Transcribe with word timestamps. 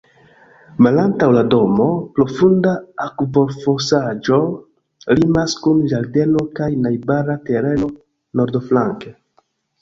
Malantaŭ 0.85 1.25
la 1.33 1.41
domo, 1.53 1.85
profunda 2.19 2.71
akvofosaĵo 3.05 4.39
limas 5.21 5.55
kun 5.67 5.85
ĝardeno 5.93 6.47
kaj 6.61 6.71
najbara 6.87 7.37
tereno 7.51 7.91
nordflanke. 8.43 9.15